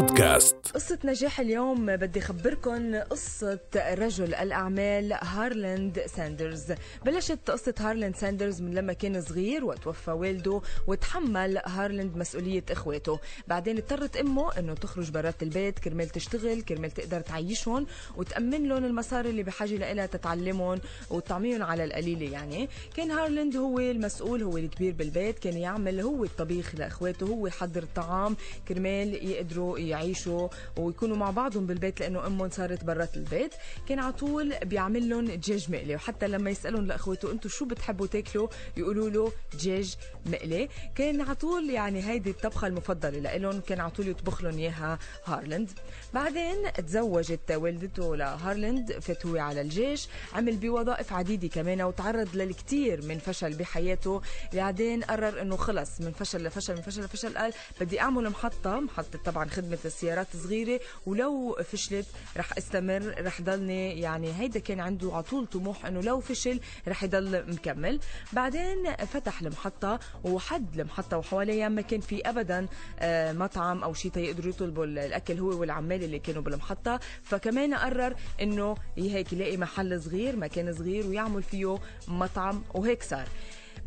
بودكاست. 0.00 0.56
قصة 0.74 0.98
نجاح 1.04 1.40
اليوم 1.40 1.96
بدي 1.96 2.18
أخبركم 2.18 2.96
قصة 2.96 3.58
رجل 3.76 4.34
الأعمال 4.34 5.12
هارلاند 5.12 6.02
ساندرز. 6.06 6.72
بلشت 7.04 7.50
قصة 7.50 7.74
هارلاند 7.80 8.16
ساندرز 8.16 8.62
من 8.62 8.74
لما 8.74 8.92
كان 8.92 9.22
صغير 9.22 9.64
وتوفى 9.64 10.10
والده 10.10 10.60
وتحمل 10.86 11.58
هارلاند 11.66 12.16
مسؤولية 12.16 12.64
إخواته. 12.70 13.18
بعدين 13.48 13.76
اضطرت 13.76 14.16
أمه 14.16 14.58
أنه 14.58 14.74
تخرج 14.74 15.10
برات 15.10 15.42
البيت 15.42 15.78
كرمال 15.78 16.08
تشتغل 16.08 16.62
كرمال 16.62 16.90
تقدر 16.90 17.20
تعيشهم 17.20 17.86
وتأمن 18.16 18.68
لهم 18.68 18.84
المصاري 18.84 19.30
اللي 19.30 19.42
بحاجة 19.42 19.92
لها 19.92 20.06
تعلمهم 20.06 20.78
وتطعميهم 21.10 21.62
على 21.62 21.84
القليلة 21.84 22.32
يعني. 22.32 22.68
كان 22.96 23.10
هارلاند 23.10 23.56
هو 23.56 23.78
المسؤول 23.78 24.42
هو 24.42 24.56
الكبير 24.56 24.92
بالبيت 24.92 25.38
كان 25.38 25.56
يعمل 25.56 26.00
هو 26.00 26.24
الطبيخ 26.24 26.74
لإخواته 26.74 27.26
هو 27.26 27.46
يحضر 27.46 27.82
الطعام 27.82 28.36
كرمال 28.68 29.30
يقدروا 29.30 29.89
يعيشوا 29.90 30.48
ويكونوا 30.76 31.16
مع 31.16 31.30
بعضهم 31.30 31.66
بالبيت 31.66 32.00
لأنه 32.00 32.26
أمهم 32.26 32.50
صارت 32.50 32.84
برات 32.84 33.16
البيت. 33.16 33.54
كان 33.88 33.98
على 33.98 34.12
طول 34.12 34.54
بيعمل 34.64 35.08
لهم 35.08 35.24
دجاج 35.24 35.70
مقلي. 35.70 35.94
وحتى 35.94 36.28
لما 36.28 36.50
يسألهم 36.50 36.86
لأخواته 36.86 37.32
أنتم 37.32 37.48
شو 37.48 37.64
بتحبوا 37.64 38.06
تاكلوا؟ 38.06 38.48
يقولوا 38.76 39.10
له 39.10 39.32
دجاج 39.52 39.94
مقلي. 40.26 40.68
كان 40.94 41.20
على 41.20 41.34
طول 41.34 41.70
يعني 41.70 42.08
هيدي 42.08 42.30
الطبخة 42.30 42.66
المفضلة 42.66 43.36
لهم 43.36 43.60
كان 43.60 43.80
على 43.80 43.90
طول 43.90 44.08
يطبخ 44.08 44.42
لهم 44.42 44.58
إياها 44.58 44.98
هارلند 45.24 45.70
بعدين 46.14 46.72
تزوجت 46.72 47.50
والدته 47.50 48.16
لهارلند 48.16 48.92
فات 48.92 49.26
هو 49.26 49.36
على 49.36 49.60
الجيش. 49.60 50.08
عمل 50.34 50.56
بوظائف 50.56 51.12
عديدة 51.12 51.48
كمان 51.48 51.82
وتعرض 51.82 52.36
للكثير 52.36 53.06
من 53.06 53.18
فشل 53.18 53.54
بحياته. 53.54 54.22
بعدين 54.54 55.02
قرر 55.02 55.42
إنه 55.42 55.56
خلص 55.56 56.00
من 56.00 56.12
فشل 56.12 56.44
لفشل 56.44 56.74
من 56.74 56.82
فشل 56.82 57.04
لفشل 57.04 57.38
قال 57.38 57.52
بدي 57.80 58.00
أعمل 58.00 58.30
محطة. 58.30 58.80
محطة 58.80 59.18
طبعا 59.24 59.48
خدمة 59.48 59.78
السيارات 59.86 60.26
صغيرة 60.44 60.80
ولو 61.06 61.56
فشلت 61.64 62.06
رح 62.36 62.56
استمر 62.58 63.14
رح 63.18 63.40
ضلني 63.42 64.00
يعني 64.00 64.32
هيدا 64.38 64.60
كان 64.60 64.80
عنده 64.80 65.10
على 65.12 65.22
طول 65.22 65.46
طموح 65.46 65.86
إنه 65.86 66.00
لو 66.00 66.20
فشل 66.20 66.60
رح 66.88 67.02
يضل 67.04 67.52
مكمل. 67.52 68.00
بعدين 68.32 68.94
فتح 68.94 69.40
المحطة 69.40 69.98
وحد 70.24 70.80
المحطة 70.80 71.18
وحواليها 71.18 71.68
ما 71.68 71.82
كان 71.82 72.00
في 72.00 72.20
ابدا 72.28 72.66
آه، 72.98 73.32
مطعم 73.32 73.82
أو 73.82 73.94
شيء 73.94 74.18
يقدروا 74.18 74.50
يطلبوا 74.50 74.84
الأكل 74.84 75.38
هو 75.38 75.60
والعمال 75.60 76.04
اللي 76.04 76.18
كانوا 76.18 76.42
بالمحطة. 76.42 77.00
فكمان 77.22 77.74
قرر 77.74 78.14
إنه 78.42 78.74
هيك 78.98 79.32
يلاقي 79.32 79.56
محل 79.56 80.02
صغير 80.02 80.36
مكان 80.36 80.72
صغير 80.74 81.06
ويعمل 81.06 81.42
فيه 81.42 81.78
مطعم 82.08 82.62
وهيك 82.74 83.02
صار. 83.02 83.28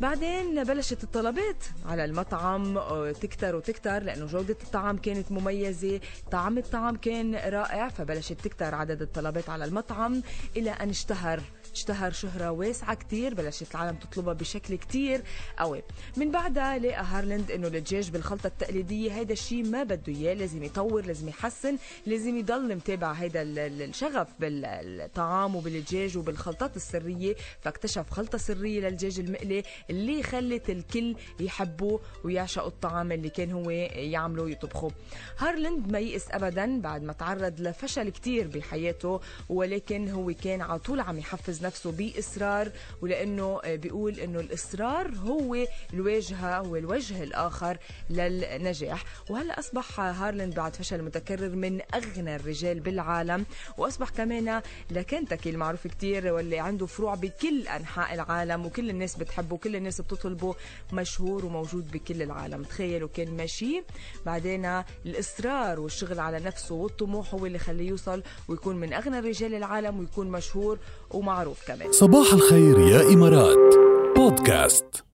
بعدين 0.02 0.64
بلشت 0.64 1.04
الطلبات 1.04 1.64
على 1.86 2.06
المطعم 2.06 2.80
تكتر 3.12 3.56
وتكتر 3.56 4.04
لأنه 4.04 4.26
جودة 4.26 4.58
الطعام 4.64 4.98
كانت 4.98 5.32
مميزة 5.32 6.00
طعم 6.32 6.58
الطعام 6.58 6.96
كان 6.96 7.36
رائع 7.36 7.90
فبلشت 7.90 8.34
تكتر 8.42 8.76
عدد 8.76 9.02
الطلبات 9.02 9.50
على 9.50 9.66
المطعم 9.66 10.22
إلى 10.58 10.72
أن 10.72 10.90
اشتهر. 10.90 11.42
اشتهر 11.74 12.12
شهرة 12.12 12.52
واسعة 12.52 12.96
كتير 12.96 13.34
بلشت 13.34 13.72
العالم 13.76 13.96
تطلبها 13.98 14.34
بشكل 14.34 14.76
كتير 14.76 15.22
قوي. 15.60 15.82
من 16.18 16.32
بعدها 16.32 16.78
لقى 16.78 17.04
هارلند 17.04 17.52
إنه 17.52 17.68
الدجاج 17.68 18.10
بالخلطة 18.10 18.48
التقليدية 18.48 19.12
هيدا 19.12 19.34
الشيء 19.34 19.66
ما 19.68 19.84
بده 19.84 20.14
إياه 20.14 20.34
لازم 20.34 20.64
يطور 20.64 21.06
لازم 21.06 21.30
يحسن 21.30 21.78
لازم 22.06 22.38
يضل 22.38 22.76
متابع 22.76 23.12
هيدا 23.12 23.42
الشغف 23.44 24.28
بالطعام 24.40 25.56
وبالدجاج 25.56 26.18
وبالخلطات 26.18 26.76
السرية. 26.76 27.36
فاكتشف 27.62 28.10
خلطة 28.10 28.38
سرية 28.38 28.80
للدجاج 28.82 29.20
المقلي 29.20 29.64
اللي 29.90 30.24
خلت 30.24 30.70
الكل 30.70 31.16
يحبوه 31.40 32.00
ويعشقوا 32.24 32.68
الطعام 32.68 33.12
اللي 33.12 33.30
كان 33.30 33.52
هو 33.52 33.70
يعمله 33.70 34.44
ويطبخه 34.44 34.92
هارلند 35.38 35.92
ما 35.92 36.00
يئس 36.00 36.26
ابدا 36.32 36.82
بعد 36.82 37.04
ما 37.04 37.14
تعرض 37.14 37.60
لفشل 37.62 38.10
كتير 38.10 38.48
بحياته 38.48 39.22
ولكن 39.50 40.10
هو 40.10 40.34
كان 40.44 40.62
على 40.62 40.80
طول 40.80 41.00
عم 41.00 41.18
يحفز 41.20 41.66
نفسه 41.66 41.92
بإصرار 41.92 42.72
ولأنه 43.02 43.60
بيقول 43.66 44.20
أنه 44.20 44.40
الإصرار 44.40 45.12
هو 45.16 45.58
الواجهة 45.94 46.58
هو 46.60 46.76
الوجه 46.76 47.24
الآخر 47.24 47.78
للنجاح. 48.10 49.04
وهلأ 49.30 49.60
أصبح 49.60 50.00
هارلاند 50.00 50.56
بعد 50.56 50.76
فشل 50.76 51.02
متكرر 51.02 51.50
من 51.50 51.82
أغنى 51.96 52.36
الرجال 52.36 52.80
بالعالم 52.80 53.46
وأصبح 53.78 54.10
كمان 54.10 54.62
لكنتاكي 54.92 55.50
المعروف 55.50 55.88
كتير 55.88 56.34
واللي 56.34 56.60
عنده 56.60 56.86
فروع 56.86 57.16
بكل 57.16 57.68
أنحاء 57.68 58.14
العالم 58.14 58.66
وكل 58.66 58.90
الناس 58.90 59.16
بتحبه 59.16 59.58
الناس 59.76 60.02
بتطلبه 60.02 60.56
مشهور 60.94 61.46
وموجود 61.46 61.92
بكل 61.92 62.22
العالم. 62.22 62.64
تخيلوا 62.64 63.10
كان 63.14 63.38
ماشي. 63.38 63.84
بعدين 64.26 64.84
الإصرار 65.06 65.80
والشغل 65.80 66.20
على 66.20 66.40
نفسه 66.40 66.76
والطموح 66.76 67.34
هو 67.34 67.46
اللي 67.46 67.60
خليه 67.60 67.88
يوصل 67.90 68.24
ويكون 68.48 68.76
من 68.76 68.94
أغنى 68.94 69.20
رجال 69.20 69.54
العالم 69.54 70.00
ويكون 70.00 70.28
مشهور 70.28 70.80
ومعروف 71.12 71.68
كمان. 71.68 71.92
صباح 71.92 72.34
الخير 72.34 72.80
يا 72.80 73.14
إمارات. 73.14 73.76
بودكاست. 74.16 75.04